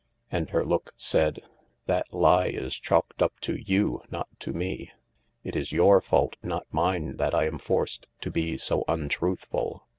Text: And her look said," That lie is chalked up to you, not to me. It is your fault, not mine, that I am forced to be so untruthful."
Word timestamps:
And 0.31 0.49
her 0.49 0.65
look 0.65 0.95
said," 0.97 1.41
That 1.85 2.11
lie 2.11 2.47
is 2.47 2.79
chalked 2.79 3.21
up 3.21 3.39
to 3.41 3.53
you, 3.55 4.01
not 4.09 4.29
to 4.39 4.51
me. 4.51 4.89
It 5.43 5.55
is 5.55 5.71
your 5.71 6.01
fault, 6.01 6.37
not 6.41 6.65
mine, 6.71 7.17
that 7.17 7.35
I 7.35 7.45
am 7.45 7.59
forced 7.59 8.07
to 8.21 8.31
be 8.31 8.57
so 8.57 8.83
untruthful." 8.87 9.85